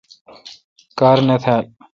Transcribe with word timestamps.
کار 0.99 1.17
نہ 1.27 1.35
تھال۔ 1.43 1.65